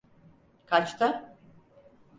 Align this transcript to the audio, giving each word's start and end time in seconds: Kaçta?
Kaçta? 0.65 1.31